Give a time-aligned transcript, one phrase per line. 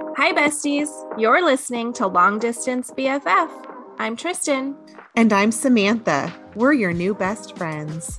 [0.00, 0.88] Hi, besties.
[1.18, 3.50] You're listening to Long Distance BFF.
[3.98, 4.76] I'm Tristan.
[5.16, 6.32] And I'm Samantha.
[6.54, 8.16] We're your new best friends.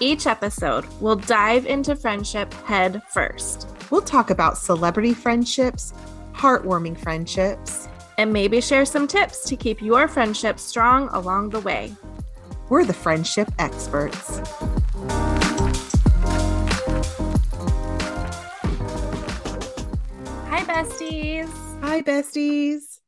[0.00, 3.68] Each episode, we'll dive into friendship head first.
[3.88, 5.94] We'll talk about celebrity friendships,
[6.34, 7.86] heartwarming friendships,
[8.18, 11.94] and maybe share some tips to keep your friendship strong along the way.
[12.68, 14.40] We're the friendship experts.
[20.76, 21.80] Besties.
[21.80, 22.98] Hi, besties.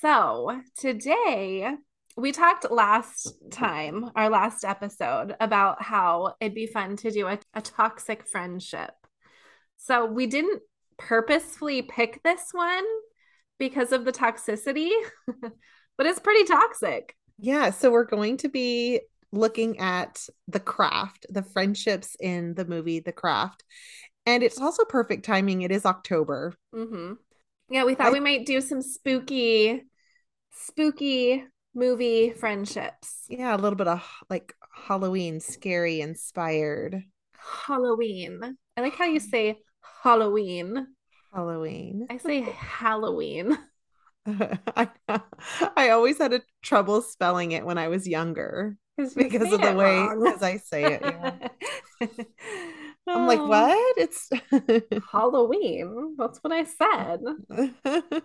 [0.00, 1.68] So, today
[2.16, 7.40] we talked last time, our last episode, about how it'd be fun to do a,
[7.54, 8.92] a toxic friendship.
[9.78, 10.62] So, we didn't
[10.96, 12.84] purposefully pick this one
[13.58, 14.92] because of the toxicity,
[15.98, 17.16] but it's pretty toxic.
[17.36, 17.70] Yeah.
[17.70, 19.00] So we're going to be
[19.32, 23.64] looking at The Craft, the friendships in the movie The Craft.
[24.26, 25.62] And it's also perfect timing.
[25.62, 26.54] It is October.
[26.74, 27.14] Mm-hmm.
[27.68, 29.82] Yeah, we thought I, we might do some spooky,
[30.52, 33.24] spooky movie friendships.
[33.28, 37.02] Yeah, a little bit of like Halloween, scary inspired.
[37.66, 38.56] Halloween.
[38.76, 39.58] I like how you say
[40.02, 40.86] Halloween.
[41.32, 42.06] Halloween.
[42.10, 43.56] I say Halloween.
[44.26, 44.88] I,
[45.76, 50.32] I always had a trouble spelling it when I was younger because of the way
[50.32, 51.02] as I say it.
[51.02, 52.08] Yeah.
[53.06, 53.98] I'm like, what?
[53.98, 54.30] It's
[55.12, 56.14] Halloween.
[56.18, 57.20] That's what I said.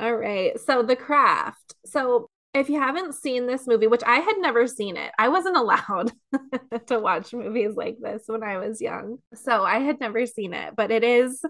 [0.00, 0.58] All right.
[0.60, 1.74] So, The Craft.
[1.86, 5.56] So, if you haven't seen this movie, which I had never seen it, I wasn't
[5.56, 6.12] allowed
[6.86, 9.18] to watch movies like this when I was young.
[9.34, 11.42] So, I had never seen it, but it is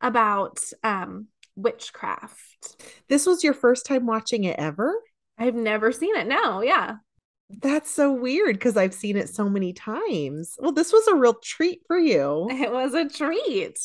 [0.00, 2.82] about um, witchcraft.
[3.08, 4.94] This was your first time watching it ever?
[5.36, 6.26] I've never seen it.
[6.26, 6.96] No, yeah.
[7.50, 10.56] That's so weird because I've seen it so many times.
[10.58, 12.48] Well, this was a real treat for you.
[12.50, 13.78] It was a treat.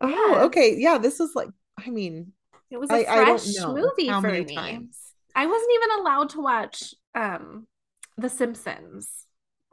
[0.00, 0.44] Oh, yes.
[0.44, 0.76] okay.
[0.78, 1.48] Yeah, this was like,
[1.84, 2.32] I mean,
[2.70, 4.54] it was a I, fresh I movie for me.
[4.54, 4.98] Times.
[5.34, 7.66] I wasn't even allowed to watch um
[8.16, 9.08] The Simpsons.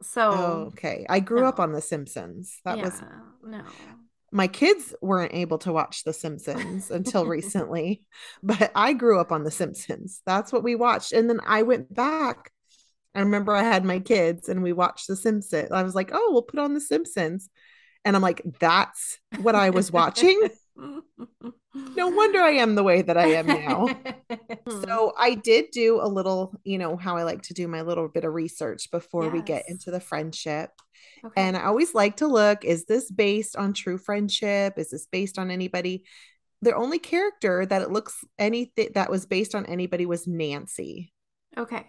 [0.01, 1.05] So oh, okay.
[1.09, 1.47] I grew no.
[1.47, 2.59] up on The Simpsons.
[2.65, 3.01] That yeah, was
[3.43, 3.63] no
[4.31, 8.03] my kids weren't able to watch The Simpsons until recently,
[8.43, 10.21] but I grew up on The Simpsons.
[10.25, 11.13] That's what we watched.
[11.13, 12.51] And then I went back.
[13.15, 15.71] I remember I had my kids and we watched The Simpsons.
[15.71, 17.49] I was like, oh, we'll put on The Simpsons.
[18.05, 20.49] And I'm like, that's what I was watching.
[20.77, 23.87] no wonder I am the way that I am now.
[24.83, 28.07] so I did do a little, you know, how I like to do my little
[28.07, 29.33] bit of research before yes.
[29.33, 30.71] we get into the friendship.
[31.23, 31.41] Okay.
[31.41, 34.75] And I always like to look is this based on true friendship?
[34.77, 36.03] Is this based on anybody?
[36.61, 41.13] The only character that it looks anything that was based on anybody was Nancy.
[41.57, 41.85] Okay.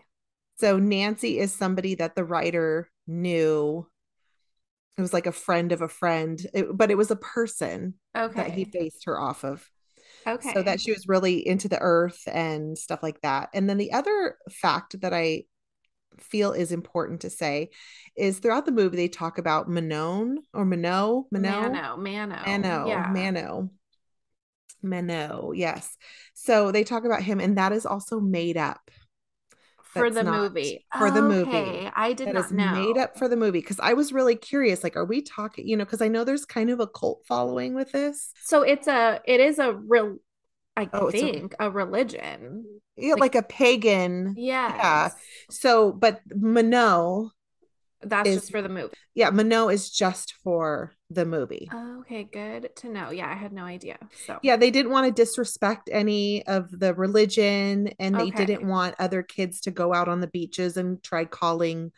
[0.61, 3.87] So Nancy is somebody that the writer knew.
[4.99, 8.35] It was like a friend of a friend, it, but it was a person okay.
[8.35, 9.67] that he based her off of.
[10.27, 10.53] Okay.
[10.53, 13.49] So that she was really into the earth and stuff like that.
[13.55, 15.45] And then the other fact that I
[16.19, 17.71] feel is important to say
[18.15, 23.11] is throughout the movie they talk about Manon or Mano, Mano, Mano, Mano, Mano, yeah.
[23.11, 23.71] Mano,
[24.83, 25.53] Mano.
[25.55, 25.97] Yes.
[26.35, 28.91] So they talk about him, and that is also made up
[29.93, 30.85] for the movie.
[30.97, 31.91] For oh, the movie.
[31.95, 32.73] I did that not know.
[32.73, 34.85] Made up for the movie because I was really curious.
[34.85, 35.67] Like, are we talking?
[35.67, 38.33] You know, because I know there's kind of a cult following with this.
[38.43, 40.17] So it's a, it is a real
[40.77, 42.65] I oh, think a, a, religion.
[42.97, 44.35] Yeah, like, like, a pagan.
[44.37, 44.75] Yes.
[44.77, 45.11] Yeah.
[45.51, 47.31] So, but Mano.
[48.03, 48.95] That's is, just for the movie.
[49.15, 51.71] Yeah, Mano is just for the movie.
[52.01, 53.11] okay, good to know.
[53.11, 53.99] Yeah, I had no idea.
[54.27, 58.45] So yeah, they didn't want to disrespect any of the religion, and they okay.
[58.45, 61.93] didn't want other kids to go out on the beaches and try calling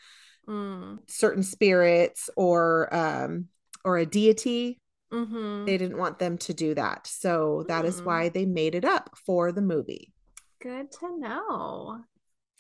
[0.49, 0.99] mm.
[1.09, 3.47] certain spirits or um
[3.85, 4.81] or a deity
[5.13, 5.67] Mm-hmm.
[5.67, 7.07] They didn't want them to do that.
[7.07, 7.89] So that mm.
[7.89, 10.13] is why they made it up for the movie.
[10.61, 12.01] Good to know.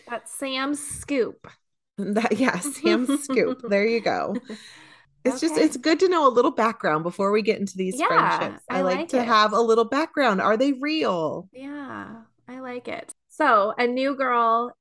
[0.08, 1.48] That's Sam's scoop.
[1.98, 3.62] That yeah, Sam's scoop.
[3.68, 4.34] There you go.
[5.24, 5.46] It's okay.
[5.46, 8.64] just it's good to know a little background before we get into these yeah, friendships.
[8.68, 10.40] I, I like, like, to have a little background.
[10.40, 11.48] Are they real?
[11.52, 13.14] Yeah, I like it.
[13.28, 14.74] So, a new girl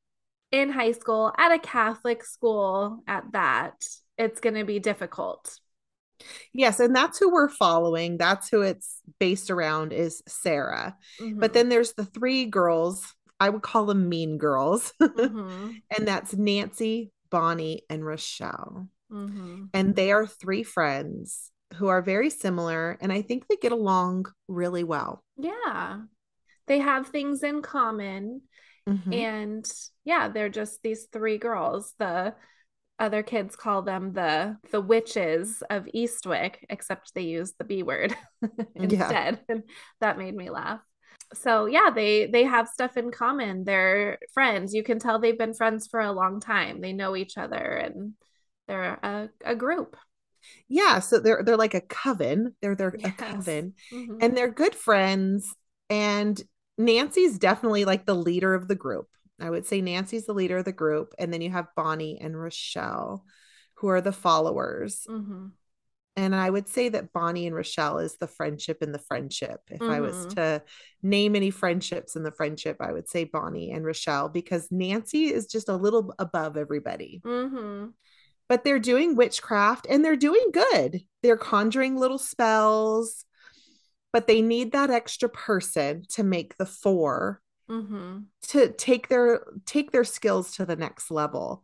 [0.51, 3.75] in high school at a Catholic school at that.
[4.17, 5.59] It's going to be difficult
[6.53, 8.17] Yes, and that's who we're following.
[8.17, 10.97] That's who it's based around is Sarah.
[11.19, 11.39] Mm-hmm.
[11.39, 13.13] But then there's the three girls.
[13.41, 14.93] I would call them mean girls.
[15.01, 15.71] Mm-hmm.
[15.95, 18.87] and that's Nancy, Bonnie, and Rochelle.
[19.11, 19.65] Mm-hmm.
[19.73, 24.25] And they are three friends who are very similar and I think they get along
[24.47, 25.23] really well.
[25.37, 26.01] Yeah.
[26.67, 28.41] They have things in common.
[28.87, 29.13] Mm-hmm.
[29.13, 29.71] And
[30.05, 31.93] yeah, they're just these three girls.
[31.99, 32.35] The
[32.99, 38.15] other kids call them the the witches of Eastwick, except they use the B word
[38.75, 38.91] instead.
[38.91, 39.35] Yeah.
[39.49, 39.63] And
[39.99, 40.81] that made me laugh.
[41.33, 43.63] So yeah, they they have stuff in common.
[43.63, 44.73] They're friends.
[44.73, 46.81] You can tell they've been friends for a long time.
[46.81, 48.13] They know each other and
[48.67, 49.95] they're a, a group.
[50.67, 52.55] Yeah, so they're they're like a coven.
[52.61, 53.11] They're they're yes.
[53.11, 54.17] a coven, mm-hmm.
[54.21, 55.53] and they're good friends.
[55.89, 56.41] And
[56.77, 59.07] Nancy's definitely like the leader of the group.
[59.39, 62.39] I would say Nancy's the leader of the group, and then you have Bonnie and
[62.39, 63.25] Rochelle,
[63.75, 65.05] who are the followers.
[65.09, 65.47] Mm-hmm.
[66.17, 69.61] And I would say that Bonnie and Rochelle is the friendship in the friendship.
[69.69, 69.91] If mm-hmm.
[69.91, 70.29] I was mm-hmm.
[70.31, 70.63] to
[71.01, 75.47] name any friendships in the friendship, I would say Bonnie and Rochelle because Nancy is
[75.47, 77.21] just a little above everybody.
[77.23, 77.87] Mm-hmm.
[78.49, 81.01] But they're doing witchcraft and they're doing good.
[81.23, 83.23] They're conjuring little spells,
[84.11, 88.17] but they need that extra person to make the 4 mm-hmm.
[88.49, 91.63] to take their take their skills to the next level.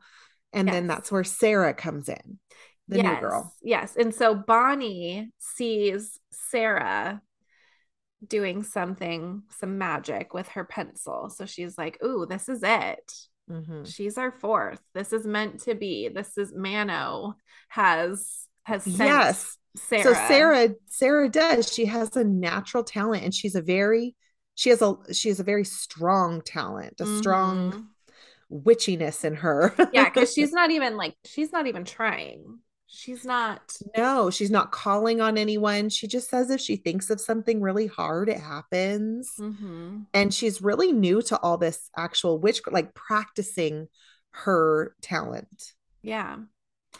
[0.53, 0.75] And yes.
[0.75, 2.39] then that's where Sarah comes in
[2.87, 3.53] the yes, new girl.
[3.61, 3.95] Yes.
[3.95, 7.21] And so Bonnie sees Sarah
[8.25, 11.29] doing something, some magic with her pencil.
[11.29, 13.11] So she's like, Ooh, this is it.
[13.49, 13.85] Mm-hmm.
[13.85, 14.81] She's our fourth.
[14.93, 16.09] This is meant to be.
[16.09, 17.35] This is Mano
[17.69, 19.57] has has yes.
[19.75, 20.03] Sarah.
[20.03, 21.71] So Sarah Sarah does.
[21.71, 24.15] She has a natural talent and she's a very
[24.55, 27.19] she has a she has a very strong talent, a mm-hmm.
[27.19, 27.87] strong
[28.51, 29.73] witchiness in her.
[29.93, 32.59] yeah, because she's not even like she's not even trying.
[32.89, 33.75] She's not.
[33.97, 35.89] No, she's not calling on anyone.
[35.89, 39.29] She just says if she thinks of something really hard, it happens.
[39.37, 40.03] Mm-hmm.
[40.13, 43.87] And she's really new to all this actual witch, like practicing
[44.31, 45.73] her talent.
[46.01, 46.37] Yeah.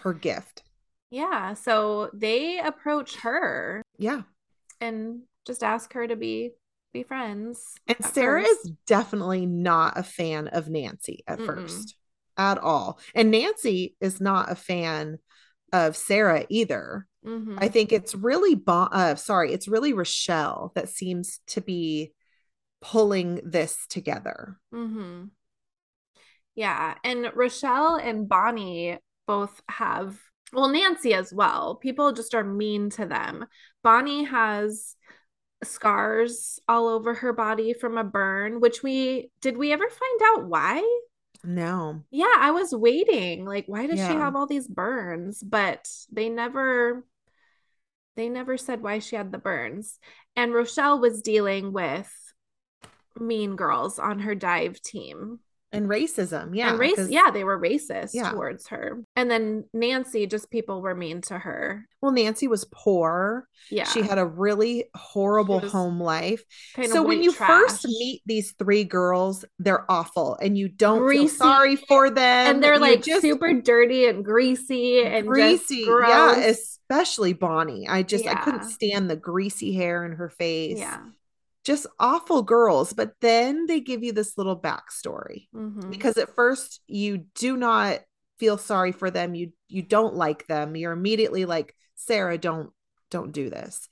[0.01, 0.63] Her gift.
[1.09, 1.53] Yeah.
[1.53, 3.81] So they approach her.
[3.97, 4.23] Yeah.
[4.81, 6.51] And just ask her to be
[6.93, 7.75] be friends.
[7.87, 8.65] And Sarah first.
[8.65, 11.45] is definitely not a fan of Nancy at Mm-mm.
[11.45, 11.95] first
[12.37, 12.99] at all.
[13.15, 15.19] And Nancy is not a fan
[15.73, 17.07] of Sarah either.
[17.25, 17.57] Mm-hmm.
[17.59, 22.13] I think it's really bon- uh sorry, it's really Rochelle that seems to be
[22.81, 24.57] pulling this together.
[24.73, 25.25] Mm-hmm.
[26.55, 28.97] Yeah, and Rochelle and Bonnie
[29.27, 30.17] both have
[30.53, 31.75] well Nancy as well.
[31.75, 33.45] People just are mean to them.
[33.83, 34.95] Bonnie has
[35.63, 40.47] scars all over her body from a burn, which we did we ever find out
[40.47, 40.99] why?
[41.43, 42.03] No.
[42.11, 43.45] Yeah, I was waiting.
[43.45, 44.09] Like, why does yeah.
[44.09, 45.41] she have all these burns?
[45.41, 47.05] But they never
[48.15, 49.99] they never said why she had the burns.
[50.35, 52.11] And Rochelle was dealing with
[53.19, 55.39] mean girls on her dive team
[55.73, 58.31] and racism yeah and race yeah they were racist yeah.
[58.31, 63.47] towards her and then nancy just people were mean to her well nancy was poor
[63.69, 66.41] yeah she had a really horrible home life
[66.85, 67.49] so when you trash.
[67.49, 71.27] first meet these three girls they're awful and you don't greasy.
[71.27, 76.37] feel sorry for them and they're like just, super dirty and greasy and greasy yeah
[76.37, 78.31] especially bonnie i just yeah.
[78.31, 81.01] i couldn't stand the greasy hair in her face yeah
[81.67, 82.93] just awful girls.
[82.93, 85.89] But then they give you this little backstory mm-hmm.
[85.89, 87.99] because at first you do not
[88.39, 89.35] feel sorry for them.
[89.35, 90.77] You you don't like them.
[90.77, 92.71] You're immediately like, Sarah, don't
[93.11, 93.89] don't do this.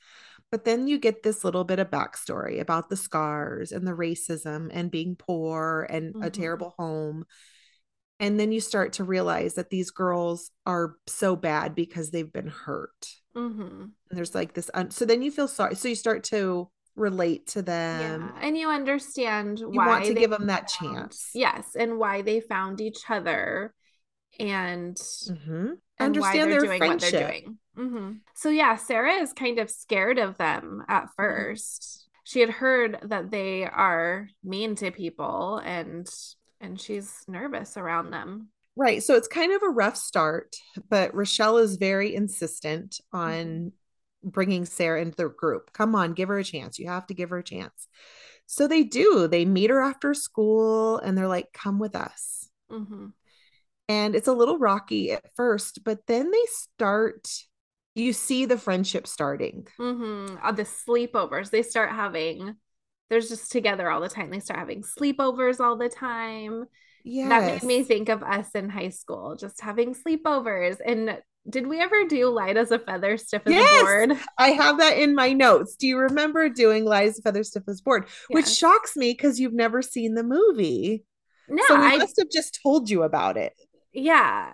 [0.52, 4.70] But then you get this little bit of backstory about the scars and the racism
[4.72, 6.24] and being poor and mm-hmm.
[6.24, 7.26] a terrible home.
[8.22, 12.48] And then you start to realize that these girls are so bad because they've been
[12.48, 13.10] hurt.
[13.36, 13.82] Mm-hmm.
[13.82, 15.76] And there's like this, un- so then you feel sorry.
[15.76, 18.32] So you start to relate to them.
[18.36, 18.48] Yeah.
[18.48, 21.30] And you understand you why want to give them that found, chance.
[21.34, 23.74] Yes, and why they found each other
[24.40, 25.66] and mm-hmm.
[25.66, 27.14] and understand their doing friendship.
[27.14, 27.58] what they're doing.
[27.78, 28.12] Mm-hmm.
[28.36, 31.12] So yeah, Sarah is kind of scared of them at mm-hmm.
[31.18, 32.08] first.
[32.24, 36.08] She had heard that they are mean to people and
[36.62, 38.50] and she's nervous around them.
[38.78, 39.02] Right.
[39.04, 40.58] So it's kind of a rough start,
[40.90, 43.68] but Rochelle is very insistent on mm-hmm
[44.26, 45.72] bringing Sarah into the group.
[45.72, 46.80] Come on, give her a chance.
[46.80, 47.88] You have to give her a chance.
[48.48, 49.28] So they do.
[49.28, 52.50] They meet her after school and they're like, come with us.
[52.72, 53.08] Mm-hmm.
[53.88, 57.28] And it's a little rocky at first, but then they start,
[57.94, 59.68] you see the friendship starting.
[59.80, 60.38] Mm-hmm.
[60.44, 62.56] Uh, the sleepovers, they start having,
[63.10, 64.32] they're just together all the time.
[64.32, 66.66] They start having sleepovers all the time.
[67.04, 67.30] Yeah.
[67.30, 70.78] That made me think of us in high school, just having sleepovers.
[70.84, 74.20] And did we ever do light as a feather, stiff as yes, a board?
[74.38, 75.76] I have that in my notes.
[75.76, 78.08] Do you remember doing light as a feather, stiff as board?
[78.30, 81.04] Which shocks me because you've never seen the movie.
[81.48, 83.54] No, so we I must have just told you about it.
[83.94, 84.54] Yeah.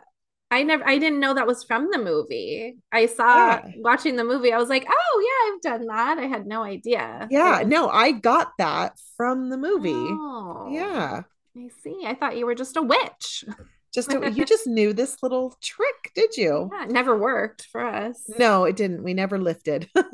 [0.53, 2.77] I never I didn't know that was from the movie.
[2.91, 3.71] I saw yeah.
[3.77, 4.51] watching the movie.
[4.51, 7.25] I was like, "Oh, yeah, I've done that." I had no idea.
[7.31, 9.93] Yeah, no, I got that from the movie.
[9.93, 11.21] Oh, yeah.
[11.55, 12.03] I see.
[12.05, 13.45] I thought you were just a witch.
[13.93, 16.69] Just you just knew this little trick, did you?
[16.71, 18.29] Yeah, it never worked for us.
[18.37, 19.03] No, it didn't.
[19.03, 19.89] We never lifted.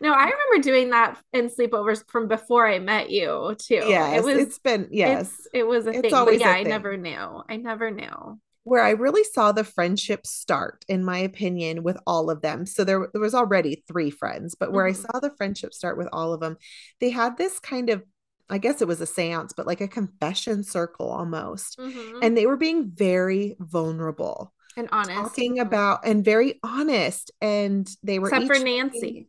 [0.00, 3.82] No, I remember doing that in sleepovers from before I met you too.
[3.86, 4.38] Yeah, it was.
[4.38, 5.46] it's been yes.
[5.52, 6.10] it was a It's thing.
[6.10, 6.68] But always a yeah, I thing.
[6.68, 7.42] never knew.
[7.48, 8.40] I never knew.
[8.64, 12.66] where I really saw the friendship start, in my opinion, with all of them.
[12.66, 14.90] So there, there was already three friends, but where Mhm.
[14.90, 16.56] I saw the friendship start with all of them,
[17.00, 18.02] they had this kind of,
[18.50, 21.78] I guess it was a seance, but like a confession circle almost.
[21.78, 22.22] Mhm.
[22.22, 25.14] And they were being very vulnerable, and honest.
[25.14, 27.30] talking about and very honest.
[27.40, 29.28] And they were except for Nancy.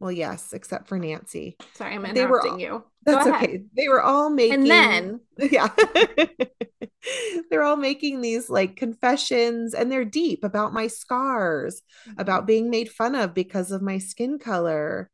[0.00, 1.56] Well, yes, except for Nancy.
[1.74, 2.84] Sorry, I'm They were interrupting you.
[3.06, 3.62] That's okay.
[3.76, 5.20] They were all making And then
[5.50, 5.68] yeah
[7.50, 12.20] they're all making these like confessions and they're deep about my scars Mm-hmm.
[12.20, 15.10] about being made fun of because of my skin color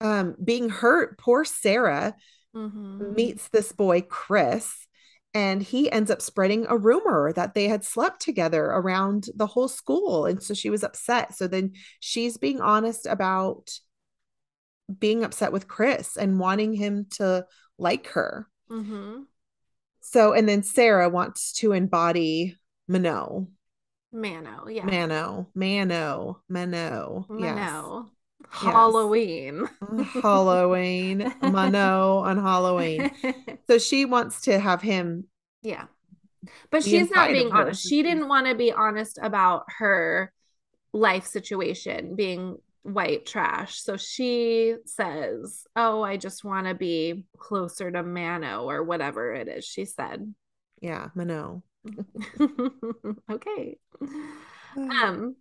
[0.00, 2.14] um being hurt poor sarah
[2.54, 3.14] Mhm.
[3.16, 4.86] meets this boy chris
[5.34, 9.68] and he ends up spreading a rumor that they had slept together around the whole
[9.68, 13.70] school and so she was upset so then she's being honest about
[14.98, 17.46] being upset with chris and wanting him to
[17.78, 19.26] like her Mhm.
[20.00, 22.56] so, and then Sarah wants to embody
[22.88, 23.48] Mano,
[24.12, 24.84] Mano, yeah.
[24.84, 27.26] Mano, Mano, Mano.
[27.38, 27.70] Yes.
[28.52, 29.68] Halloween.
[30.22, 33.10] Halloween, Mano on Halloween.
[33.68, 35.24] So she wants to have him.
[35.62, 35.84] yeah.
[36.70, 37.88] But she's not being honest.
[37.88, 40.32] She didn't want to be honest about her
[40.92, 43.80] life situation being white trash.
[43.80, 49.48] So she says, Oh, I just want to be closer to Mano or whatever it
[49.48, 50.34] is she said.
[50.80, 51.62] Yeah, Mano.
[53.30, 53.78] okay.
[54.74, 55.36] Um,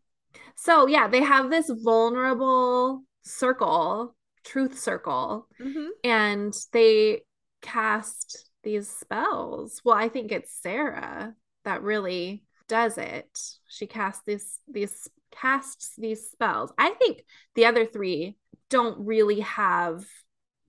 [0.56, 5.90] so yeah, they have this vulnerable circle, truth circle, Mhm.
[6.04, 7.24] and they
[7.62, 9.82] cast these spells.
[9.84, 13.30] Well, I think it's Sarah that really does it.
[13.68, 16.72] She casts these these casts these spells.
[16.78, 17.24] I think
[17.56, 18.38] the other three
[18.70, 20.06] don't really have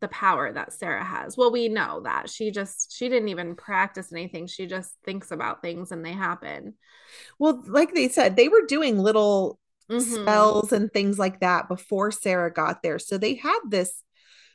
[0.03, 1.39] the power that Sarah has.
[1.39, 2.29] Well, we know that.
[2.29, 4.47] She just she didn't even practice anything.
[4.47, 6.75] She just thinks about things and they happen.
[7.39, 9.59] Well, like they said, they were doing little
[9.91, 10.03] Mhm.
[10.03, 12.99] spells and things like that before Sarah got there.
[12.99, 14.03] So they had this,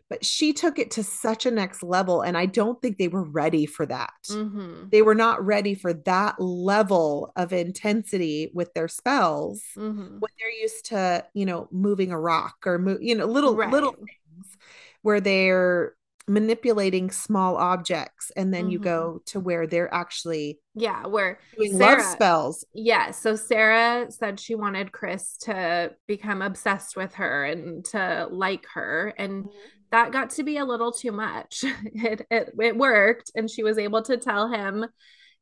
[0.10, 2.22] but she took it to such a next level.
[2.22, 4.14] And I don't think they were ready for that.
[4.30, 4.90] Mhm.
[4.92, 10.20] They were not ready for that level of intensity with their spells Mhm.
[10.20, 13.92] when they're used to, you know, moving a rock or move, you know, little little
[13.94, 14.58] things
[15.08, 15.94] where they're
[16.28, 18.84] manipulating small objects and then you Mhm.
[18.84, 22.66] go to where they're actually Yeah, where doing love spells.
[22.74, 28.66] Yeah, so Sarah said she wanted Chris to become obsessed with her and to like
[28.74, 29.46] her, and
[29.92, 31.64] that got to be a little too much.
[31.96, 34.86] It it, it worked, and she was able to tell him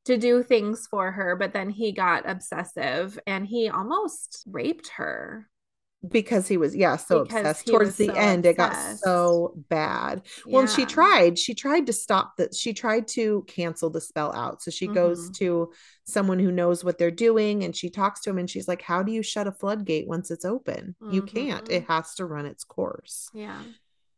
[0.05, 5.49] to do things for her, but then he got obsessive and he almost raped her.
[6.09, 7.67] Because he was yeah so Because obsessed.
[7.67, 10.21] towards the so end it got so bad.
[10.45, 14.61] Well she tried she tried to stop that she tried to cancel the spell out.
[14.61, 15.33] So she goes Mhm.
[15.37, 15.71] to
[16.05, 19.03] someone who knows what they're doing and she talks to him and she's like how
[19.03, 20.95] do you shut a floodgate once it's open?
[21.11, 21.69] You can't.
[21.69, 23.29] It has to run its course.
[23.33, 23.61] Yeah.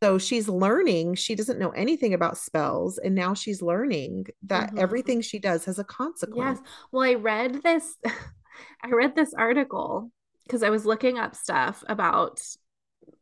[0.00, 1.16] so she's learning.
[1.16, 4.78] She doesn't know anything about spells and now she's learning that Mhm.
[4.78, 6.60] everything she does has a consequence.
[6.62, 6.68] Yes.
[6.92, 7.96] Well, I read this
[8.84, 10.12] I read this article
[10.48, 12.40] because I was looking up stuff about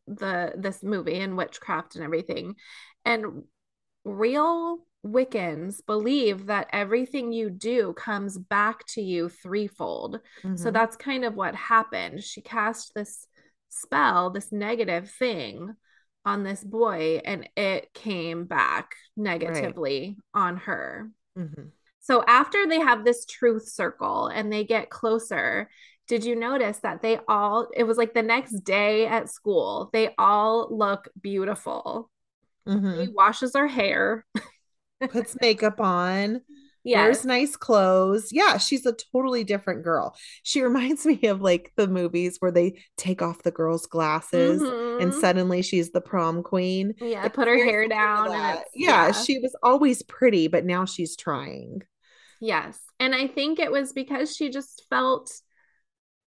[0.07, 2.55] the this movie and witchcraft and everything.
[3.05, 3.43] And
[4.05, 10.21] real Wiccans believe that everything you do comes back to you threefold.
[10.57, 10.73] So Mhm.
[10.73, 12.23] that's kind of what happened.
[12.23, 13.27] She cast this
[13.69, 15.75] spell, this negative thing
[16.25, 21.11] on this boy, and it came back negatively on her.
[21.37, 21.71] Mhm.
[22.01, 25.69] So after they have this truth circle and they get closer,
[26.09, 30.15] did you notice that they all, it was like the next day at school, they
[30.19, 32.11] all look beautiful.
[32.69, 33.07] Mhm.
[33.07, 34.25] He washes her hair.
[35.09, 36.43] puts makeup on
[36.85, 37.03] Yes.
[37.03, 38.29] wears nice clothes.
[38.31, 40.15] Yeah, she's a totally different girl.
[40.45, 45.13] She reminds me of like the movies where they take off the girl's glasses and
[45.13, 45.21] Mhm.
[45.21, 46.95] suddenly she's the prom queen.
[47.01, 50.85] yeah, It's put her hair down and it's yeah, she was always pretty, but now
[50.85, 51.83] she's trying.
[52.41, 52.79] Yes.
[53.01, 55.33] And I think it was because she just felt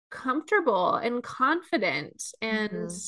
[0.09, 3.03] comfortable and confident and Mhm.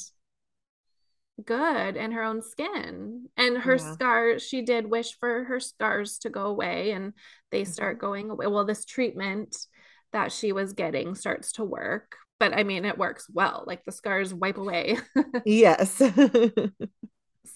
[1.44, 3.30] good in her own skin.
[3.38, 3.78] And her Yeah.
[3.78, 7.14] scars, she did wish for her scars to go away and
[7.50, 8.00] they start Mhm.
[8.00, 8.48] going away.
[8.48, 9.58] Well, this treatment
[10.14, 12.16] that she was getting starts to work.
[12.40, 13.64] But I mean, it works well.
[13.66, 14.98] Like the scars wipe away.
[15.44, 16.02] Yes.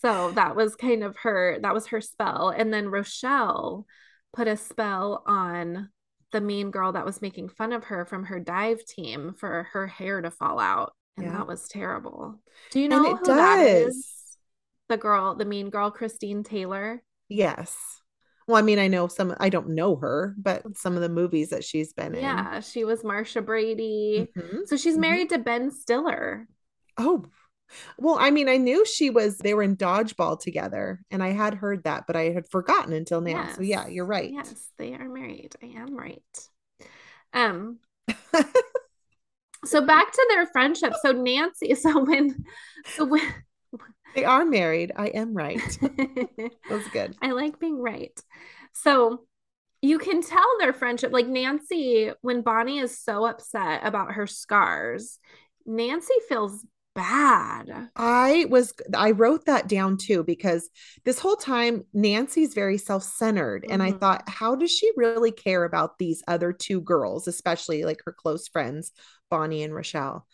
[0.01, 2.49] So that was kind of her, that was her spell.
[2.49, 3.85] And then Rochelle
[4.33, 5.89] put a spell on
[6.31, 9.87] the mean girl that was making fun of her from her dive team for her
[9.87, 10.93] hair to fall out.
[11.17, 11.37] And yeah.
[11.37, 12.41] that was terrible.
[12.71, 13.27] Do you know who does.
[13.27, 14.37] that is?
[14.89, 17.01] The girl, the mean girl, Christine Taylor.
[17.29, 17.75] Yes.
[18.47, 21.49] Well, I mean, I know some, I don't know her, but some of the movies
[21.49, 22.21] that she's been in.
[22.21, 24.27] Yeah, she was Marcia Brady.
[24.37, 24.59] Mm-hmm.
[24.65, 25.01] So she's mm-hmm.
[25.01, 25.37] married mm-hmm.
[25.37, 26.47] to Ben Stiller.
[26.97, 27.25] Oh,
[27.97, 31.53] well, I mean, I knew she was, they were in dodgeball together, and I had
[31.55, 33.43] heard that, but I had forgotten until now.
[33.43, 33.55] Yes.
[33.55, 34.31] So, yeah, you're right.
[34.31, 35.55] Yes, they are married.
[35.61, 36.49] I am right.
[37.33, 37.79] Um,
[39.65, 40.93] so back to their friendship.
[41.01, 42.45] So, Nancy, so when,
[42.95, 43.21] so when,
[44.15, 44.91] they are married.
[44.95, 45.59] I am right.
[46.69, 47.15] That's good.
[47.21, 48.17] I like being right.
[48.73, 49.25] So,
[49.81, 51.11] you can tell their friendship.
[51.11, 55.19] Like Nancy, when Bonnie is so upset about her scars,
[55.65, 57.89] Nancy feels bad.
[57.95, 60.69] I was I wrote that down too because
[61.03, 63.73] this whole time Nancy's very self-centered mm-hmm.
[63.73, 63.99] and I mm-hmm.
[63.99, 68.47] thought how does she really care about these other two girls, especially like her close
[68.47, 68.91] friends
[69.29, 70.25] Bonnie and Rochelle.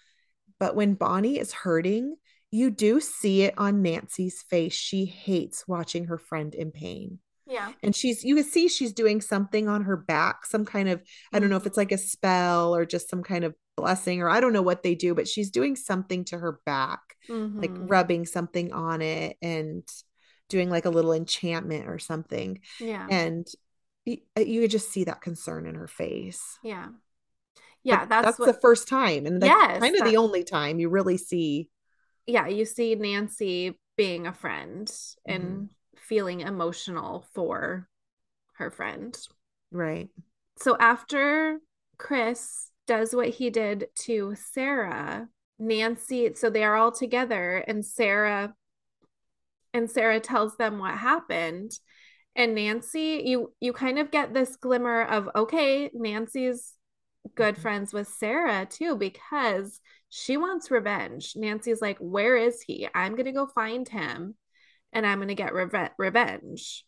[0.60, 2.16] But when Bonnie is hurting,
[2.52, 4.74] you do see it on Nancy's face.
[4.74, 7.20] She hates watching her friend in pain.
[7.48, 7.72] Yeah.
[7.82, 11.02] And she's, you can see she's doing something on her back, some kind of,
[11.34, 14.30] I don't know if it's like a spell or just some kind of blessing or
[14.30, 17.00] I don't know what they do, but she's doing something to her back,
[17.30, 17.60] mm-hmm.
[17.62, 19.88] like rubbing something on it and
[20.50, 22.60] doing like a little enchantment or something.
[22.80, 23.08] Yeah.
[23.10, 23.48] And
[24.06, 26.60] you, uh, you just see that concern in her face.
[26.64, 26.88] Yeah.
[27.84, 28.02] Yeah.
[28.02, 28.46] But that's, that's what...
[28.48, 29.26] the first time.
[29.26, 31.70] And that's yes, kind of the only time you really see.
[32.28, 32.48] Yeah.
[32.48, 35.32] You see Nancy being a friend mm-hmm.
[35.32, 37.88] and feeling emotional for
[38.56, 39.18] her friend.
[39.72, 40.10] Right.
[40.58, 41.60] So after
[41.98, 48.54] Chris does what he did to Sarah, Nancy, so they are all together and Sarah
[49.74, 51.72] and Sarah tells them what happened.
[52.36, 56.74] And Nancy, you you kind of get this glimmer of okay, Nancy's
[57.34, 57.62] good mm-hmm.
[57.62, 59.80] friends with Sarah too because
[60.10, 61.34] she wants revenge.
[61.38, 62.90] Nancy's like, "Where is he?
[62.94, 64.36] I'm going to go find him."
[64.94, 66.86] and I'm going to get reve- revenge.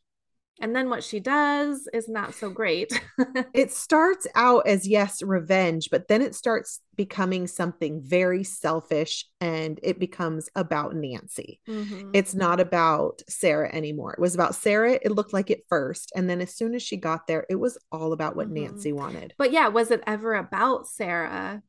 [0.62, 2.94] And then what she does is not so great.
[3.54, 9.80] it starts out as yes, revenge, but then it starts becoming something very selfish and
[9.82, 11.60] it becomes about Nancy.
[11.68, 12.12] Mm-hmm.
[12.14, 14.14] It's not about Sarah anymore.
[14.14, 16.12] It was about Sarah, it looked like it first.
[16.16, 18.66] And then as soon as she got there, it was all about what mm-hmm.
[18.66, 19.34] Nancy wanted.
[19.38, 21.64] But yeah, was it ever about Sarah?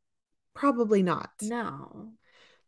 [0.54, 1.30] Probably not.
[1.42, 2.12] No.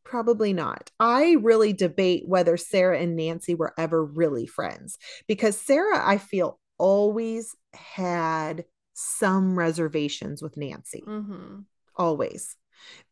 [0.07, 0.93] Probably not.
[1.01, 6.61] I really debate whether Sarah and Nancy were ever really friends because Sarah, I feel,
[6.79, 8.65] always had
[8.95, 11.03] some reservations with Nancy.
[11.05, 11.61] Mm-hmm.
[11.97, 12.57] Always.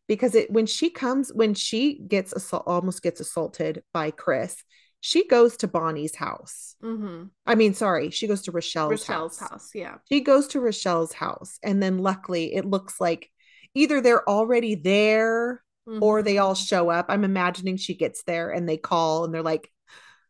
[0.07, 4.63] Because it when she comes when she gets assault almost gets assaulted by Chris,
[5.01, 6.75] she goes to Bonnie's house.
[6.81, 7.25] Mm-hmm.
[7.45, 9.49] I mean, sorry, she goes to Rochelle's, Rochelle's house.
[9.49, 9.69] house.
[9.73, 9.95] Yeah.
[10.09, 11.59] She goes to Rochelle's house.
[11.61, 13.29] And then luckily it looks like
[13.73, 16.03] either they're already there mm-hmm.
[16.03, 17.07] or they all show up.
[17.09, 19.71] I'm imagining she gets there and they call and they're like,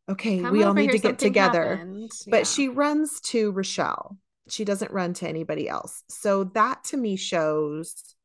[0.10, 1.84] okay, Come we all need to get together.
[1.86, 2.08] Yeah.
[2.28, 4.18] But she runs to Rochelle.
[4.48, 6.04] She doesn't run to anybody else.
[6.10, 8.16] So that to me shows.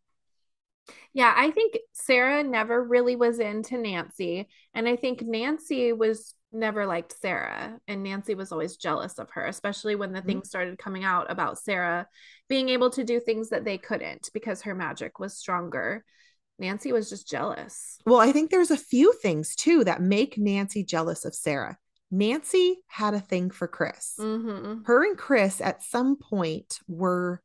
[1.12, 4.48] Yeah, I think Sarah never really was into Nancy.
[4.74, 7.78] And I think Nancy was never liked Sarah.
[7.88, 10.28] And Nancy was always jealous of her, especially when the mm-hmm.
[10.28, 12.06] things started coming out about Sarah
[12.48, 16.04] being able to do things that they couldn't because her magic was stronger.
[16.60, 17.98] Nancy was just jealous.
[18.06, 21.78] Well, I think there's a few things too that make Nancy jealous of Sarah.
[22.10, 24.14] Nancy had a thing for Chris.
[24.18, 24.82] Mm-hmm.
[24.84, 27.40] Her and Chris at some point were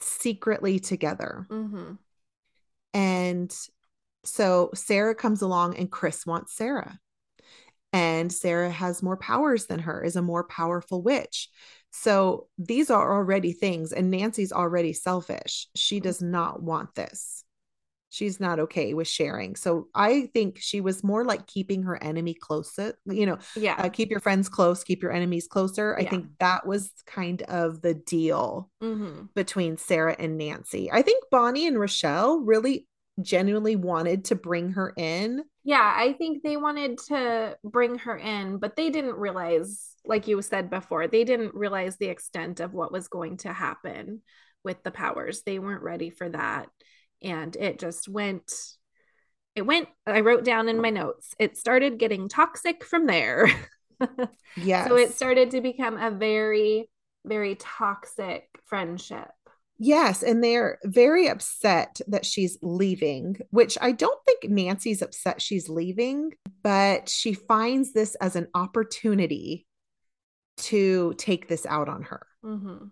[0.00, 1.46] secretly together.
[1.50, 1.92] Mm-hmm.
[2.94, 3.56] And
[4.24, 6.98] so Sarah comes along and Chris wants Sarah.
[7.92, 11.48] And Sarah has more powers than her, is a more powerful witch.
[11.92, 15.68] So these are already things, and Nancy's already selfish.
[15.74, 17.44] She does not want this
[18.10, 19.56] she's not okay with sharing.
[19.56, 23.88] So I think she was more like keeping her enemy closer, you know, yeah, uh,
[23.88, 25.96] keep your friends close, keep your enemies closer.
[25.96, 29.26] I think that was kind of the deal mm-hmm.
[29.34, 30.90] between Sarah and Nancy.
[30.90, 32.86] I think Bonnie and Rochelle really
[33.22, 35.42] genuinely wanted to bring her in.
[35.64, 40.40] Yeah, I think they wanted to bring her in, but they didn't realize, like you
[40.42, 44.22] said before, they didn't realize the extent of what was going to happen
[44.62, 45.42] with the powers.
[45.42, 46.68] They weren't ready for that
[47.22, 48.52] and it just went
[49.54, 53.50] it went i wrote down in my notes it started getting toxic from there
[54.56, 56.90] yeah so it started to become a very
[57.24, 59.30] very toxic friendship
[59.78, 65.68] yes and they're very upset that she's leaving which i don't think nancy's upset she's
[65.68, 69.66] leaving but she finds this as an opportunity
[70.56, 72.26] to take this out on her.
[72.44, 72.86] Mm-hmm.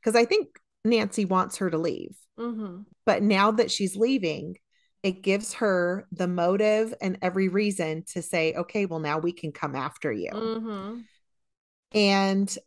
[0.00, 0.48] Because I think
[0.84, 2.16] Nancy wants her to leave.
[2.38, 2.82] Mm-hmm.
[3.04, 4.56] But now that she's leaving,
[5.02, 9.52] it gives her the motive and every reason to say, okay, well, now we can
[9.52, 10.30] come after you.
[10.32, 11.00] Mm-hmm.
[11.92, 12.58] And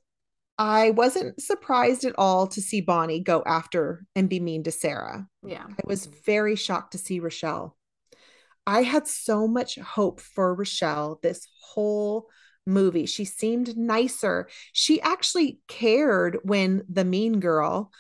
[0.58, 5.28] I wasn't surprised at all to see Bonnie go after and be mean to Sarah.
[5.46, 5.66] Yeah.
[5.66, 7.78] I was very shocked to see Rochelle.
[8.68, 12.28] I had so much hope for Rochelle this whole
[12.66, 13.06] movie.
[13.06, 14.48] She seemed nicer.
[14.74, 17.92] She actually cared when the mean girl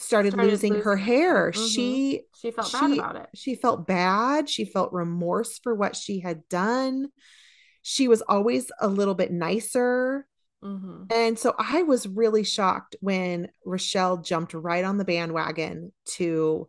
[0.00, 1.50] started, Started losing, her losing hair.
[1.52, 1.74] Mhm.
[1.74, 3.28] She She felt She- bad about it.
[3.34, 4.48] she felt bad.
[4.48, 7.08] She felt remorse for what she had done.
[7.82, 10.26] She was always a little bit nicer.
[10.62, 11.04] Mm-hmm.
[11.10, 16.68] And so I was really shocked when Rochelle jumped right on the bandwagon to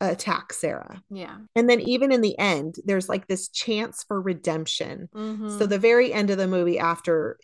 [0.00, 1.02] attack Sarah.
[1.10, 1.38] Yeah.
[1.56, 5.08] And then even in the end, there's like this chance for redemption.
[5.14, 5.58] Mm-hmm.
[5.58, 7.38] So the very end of the movie after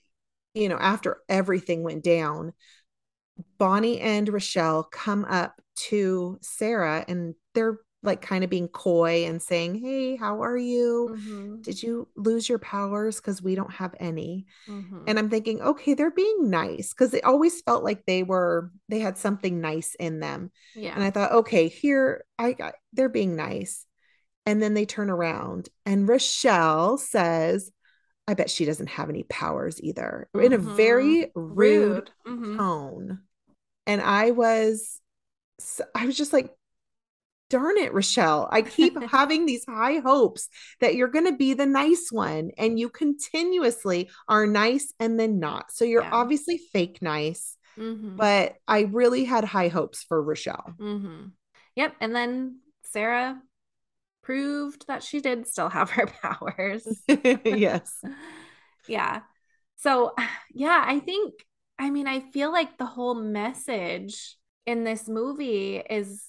[0.53, 2.53] you know, after everything went down,
[3.59, 9.43] Bonnie and Rochelle come up to Sarah and they're like kind of being coy and
[9.43, 11.11] saying, "Hey, how are you?
[11.13, 11.61] mm-hmm.
[11.61, 15.05] Did you lose your powers cuz we don't have any?" Mm-hmm.
[15.07, 19.01] And I'm thinking, "Okay, they're being nice cuz it always felt like they were they
[19.01, 20.95] had something nice in them." yeah.
[20.95, 23.85] And I thought, "Okay, here I got they're being nice."
[24.47, 27.71] And then they turn around and Rochelle says,
[28.27, 32.57] I bet she doesn't have any powers either, in a very rude, Mhm.
[32.57, 33.21] tone.
[33.87, 35.01] And I was,
[35.95, 36.51] I was just like,
[37.49, 38.49] darn it, Rochelle.
[38.53, 40.49] I keep having these high hopes
[40.81, 45.41] that you're going to be the nice one, and you continuously are nice and then
[45.41, 45.73] not.
[45.73, 46.11] So you're Yeah.
[46.13, 48.17] obviously fake nice, Mhm.
[48.17, 50.75] but I really had high hopes for Rochelle.
[50.79, 51.29] Mm-hmm.
[51.77, 51.97] Yep.
[52.01, 53.41] And then Sarah
[54.23, 56.87] proved that she did still have her powers.
[57.09, 57.93] yes.
[58.87, 59.23] yeah.
[59.77, 60.15] So,
[60.53, 61.35] yeah, I think,
[61.81, 66.27] I mean, I feel like the whole message in this movie is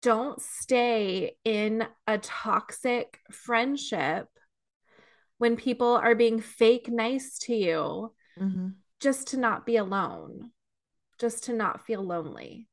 [0.00, 4.28] don't stay in a toxic friendship
[5.36, 8.76] when people are being fake nice to you Mhm.
[8.98, 10.52] just to not be alone,
[11.18, 12.66] just to not feel lonely.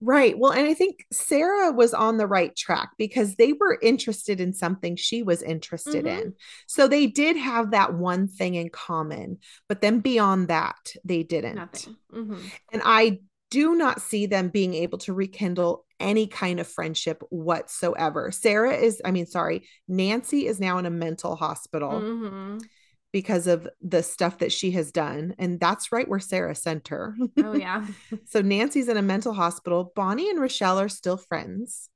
[0.00, 0.38] Right.
[0.38, 4.52] Well, and I think Sarah was on the right track because they were interested in
[4.52, 6.20] something she was interested Mhm.
[6.20, 6.34] in.
[6.68, 11.88] So they did have that one thing in common, but then beyond that, they didn't.
[12.12, 12.40] Mhm.
[12.72, 18.30] And I do not see them being able to rekindle any kind of friendship whatsoever.
[18.30, 22.62] Sarah is, I mean, sorry, Nancy is now in a mental hospital Mhm.
[23.12, 25.34] Because of the stuff that she has done.
[25.38, 27.16] And that's right where Sarah sent her.
[27.42, 27.86] Oh, yeah.
[28.26, 29.92] So Nancy's in a mental hospital.
[29.96, 31.88] Bonnie and Rochelle are still friends,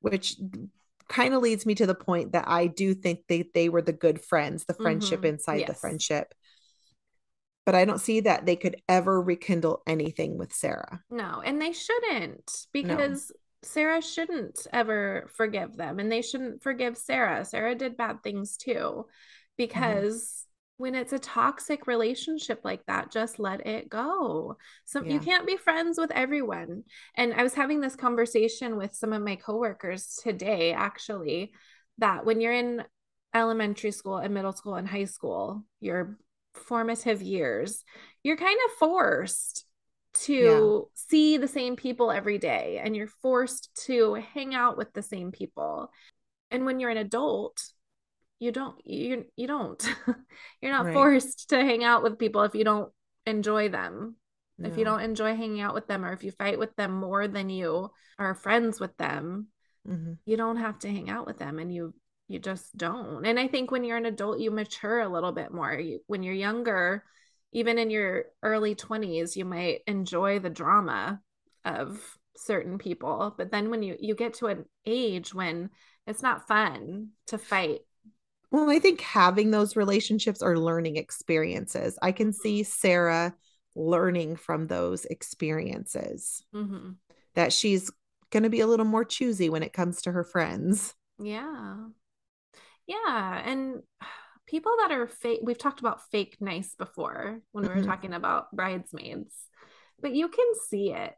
[0.00, 0.36] which
[1.08, 3.92] kind of leads me to the point that I do think they they were the
[3.92, 5.28] good friends, the friendship Mhm.
[5.28, 6.32] inside the friendship.
[7.66, 11.02] But I don't see that they could ever rekindle anything with Sarah.
[11.10, 13.32] No, and they shouldn't because
[13.62, 17.44] Sarah shouldn't ever forgive them and they shouldn't forgive Sarah.
[17.44, 19.06] Sarah did bad things too
[19.58, 19.66] Mm-hmm.
[19.66, 24.56] because when it's a toxic relationship like that, just let it go.
[24.84, 26.82] So you can't be friends with everyone.
[27.16, 31.52] And I was having this conversation with some of my coworkers today actually
[31.98, 32.82] that when you're in
[33.32, 36.18] elementary school and middle school and high school, your
[36.54, 37.84] formative years,
[38.24, 39.66] you're kind of forced
[40.14, 45.02] to see the same people every day and you're forced to hang out with the
[45.02, 45.90] same people.
[46.50, 47.62] And when you're an adult,
[48.44, 49.82] you don't you you don't.
[50.60, 50.94] you're not Right.
[50.94, 52.92] forced to hang out with people if you don't
[53.26, 54.16] enjoy them.
[54.62, 57.26] If you don't enjoy hanging out with them or if you fight with them more
[57.26, 59.48] than you are friends with them,
[59.86, 60.18] Mhm.
[60.24, 61.94] you don't have to hang out with them and you
[62.28, 65.52] you just don't and i think when you're an adult you mature a little bit
[65.52, 67.04] more you, when you're younger
[67.52, 71.20] even in your early 20s you might enjoy the drama
[71.66, 72.00] of
[72.36, 75.68] certain people but then when you you get to an age when
[76.06, 77.80] it's not fun to fight
[78.54, 81.98] Well, I think having those relationships are learning experiences.
[82.00, 83.34] I can see Sarah
[83.74, 86.92] learning from those experiences hmm
[87.34, 87.90] that she's
[88.30, 90.94] going to be a little more choosy when it comes to her friends.
[91.18, 91.74] yeah
[92.86, 93.82] yeah and
[94.46, 97.86] people that are fake we've talked about fake nice before when we were Mhm.
[97.86, 99.34] talking about bridesmaids
[100.00, 101.16] but you can see it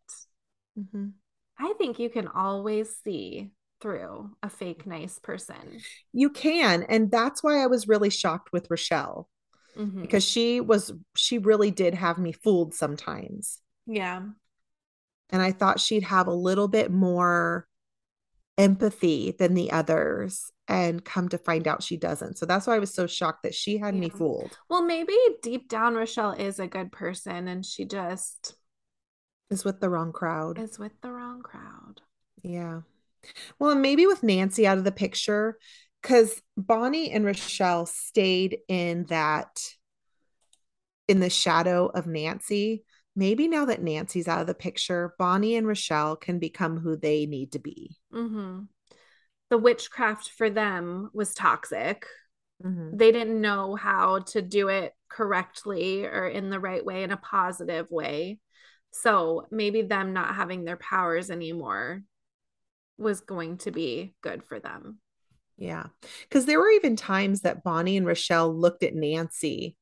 [0.77, 1.15] Mhm.
[1.59, 5.81] I think you can always see through a fake nice person.
[6.13, 6.83] You can.
[6.85, 9.29] And that's why I was really shocked with Rochelle
[9.77, 10.01] Mhm.
[10.03, 13.61] because she was, she really did have me fooled sometimes.
[13.87, 14.23] yeah.
[15.31, 17.67] And I thought she'd have a little bit more
[18.57, 22.39] empathy than the others and come to find out she doesn't.
[22.39, 24.01] So that's why I was so shocked that she had yeah.
[24.03, 24.57] me fooled.
[24.71, 28.55] Well, maybe deep down Rochelle is a good person and she just
[29.51, 30.59] is with the wrong crowd.
[30.61, 32.01] Is with the wrong crowd.
[32.43, 32.83] Yeah.
[33.59, 35.59] Well, and maybe with Nancy out of the picture,
[36.03, 39.61] because Bonnie and Rochelle stayed in that
[41.09, 42.85] in the shadow of Nancy.
[43.15, 47.27] Maybe now that Nancy's out of the picture, Bonnie and Rochelle can become who they
[47.27, 47.97] need to be.
[48.13, 48.65] Mm-hmm.
[49.49, 52.07] The witchcraft for them was toxic.
[52.63, 52.97] Mm-hmm.
[52.97, 57.17] They didn't know how to do it correctly or in the right way, in a
[57.17, 58.39] positive way.
[58.91, 62.03] So maybe them not having their powers anymore
[62.99, 64.99] was going to be good for them.
[65.57, 65.87] Yeah.
[66.23, 69.77] Because there were even times that Bonnie and Rochelle looked at Nancy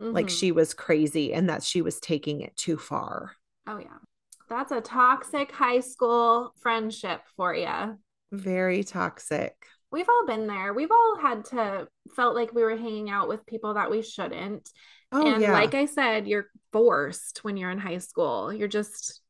[0.00, 0.12] mm-hmm.
[0.12, 3.32] like she was crazy and that she was taking it too far.
[3.66, 3.98] Oh, yeah.
[4.48, 7.98] That's a toxic high school friendship for you.
[8.30, 9.54] Very toxic.
[9.90, 10.74] We've all been there.
[10.74, 14.68] We've all had to felt like we were hanging out with people that we shouldn't.
[15.12, 15.52] Oh, and yeah.
[15.52, 18.52] like I said, you're forced when you're in high school.
[18.52, 19.20] You're just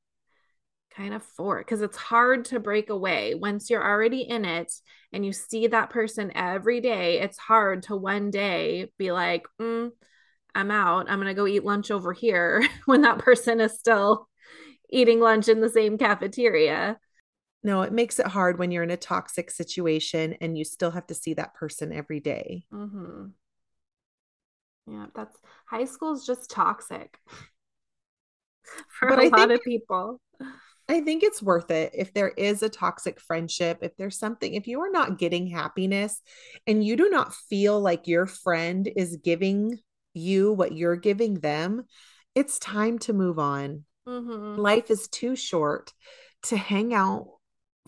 [0.97, 4.73] kind of for because it's hard to break away once you're already in it
[5.13, 9.91] and you see that person every day it's hard to one day be like mm,
[10.55, 14.29] i'm out i'm going to go eat lunch over here when that person is still
[14.91, 16.97] eating lunch in the same cafeteria
[17.65, 21.07] no it makes it hard when you're in a toxic situation and you still have
[21.07, 22.65] to see that person every day.
[22.73, 23.27] Mm-hmm.
[24.87, 27.19] yeah that's high school is just toxic
[28.89, 30.21] for but a I lot think, of people
[30.89, 34.67] I think it's worth it if there is a toxic friendship, if there's something, if
[34.67, 36.21] you are not getting happiness
[36.67, 39.79] and you do not feel like your friend is giving
[40.13, 41.85] you what you're giving them,
[42.35, 43.85] it's time to move on.
[44.07, 44.61] Mm-hmm.
[44.61, 45.93] Life is too short
[46.45, 47.29] to hang out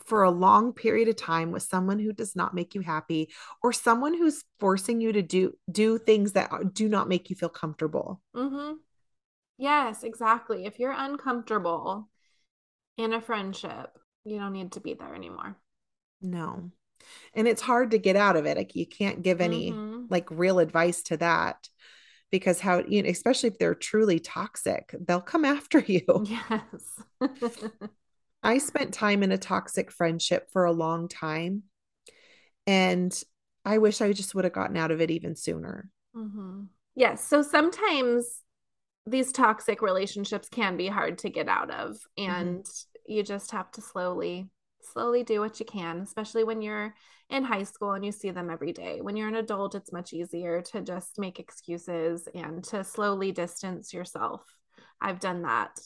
[0.05, 3.31] for a long period of time with someone who does not make you happy
[3.63, 7.49] or someone who's forcing you to do do things that do not make you feel
[7.49, 8.21] comfortable.
[8.35, 8.75] Mm-hmm.
[9.59, 10.67] Yes, exactly.
[10.67, 12.09] If you're uncomfortable,
[12.97, 15.57] in a friendship, you don't need to be there anymore.
[16.21, 16.71] No.
[17.35, 18.57] And it's hard to get out of it.
[18.57, 20.07] Like you can't give any mm-hmm.
[20.11, 21.69] like real advice to that
[22.31, 26.03] because how you know, especially if they're truly toxic, they'll come after you.
[27.21, 27.31] Yes.
[28.43, 31.65] I spent time in a toxic friendship for a long time.
[32.67, 33.13] And
[33.65, 35.91] I wish I just would have gotten out of it even sooner.
[36.15, 36.65] Mm-hmm.
[36.95, 37.25] Yes.
[37.25, 38.43] So sometimes
[39.07, 42.31] these toxic relationships can be hard to get out of mm-hmm.
[42.31, 43.13] and mm-hmm.
[43.13, 44.49] you just have to slowly
[44.83, 46.95] slowly do what you can especially when you're
[47.29, 50.13] in high school and you see them every day when you're an adult it's much
[50.13, 54.43] easier to just make excuses and to slowly distance yourself
[55.01, 55.77] i've done that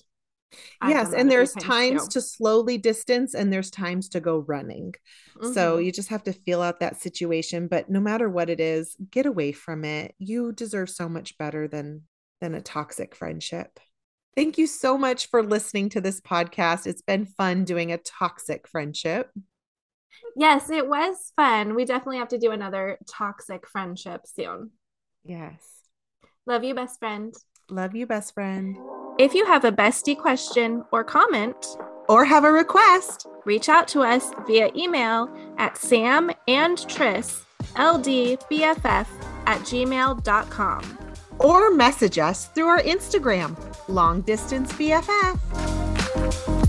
[0.81, 2.15] I've yes and there's times too.
[2.15, 4.95] to slowly distance and there's times to go running
[5.39, 5.53] mm-hmm.
[5.53, 8.97] so you just have to feel out that situation but no matter what it is
[9.11, 12.03] get away from it you deserve so much better than
[12.41, 13.79] than a toxic friendship.
[14.37, 16.87] Thank you so much for listening to this podcast.
[16.87, 19.31] It's been fun doing a toxic friendship.
[20.37, 21.75] Yes, it was fun.
[21.75, 24.71] We definitely have to do another toxic friendship soon.
[25.25, 25.63] Yes.
[26.47, 27.35] Love you, best friend.
[27.69, 28.77] Love you, best friend.
[29.19, 31.67] If you have a bestie question or comment,
[32.09, 37.45] or have a request, reach out to us via email at samandtris
[37.77, 39.07] ldbff
[39.47, 41.10] at gmail.com
[41.41, 43.57] or message us through our Instagram,
[43.89, 46.60] Long Distance BFF.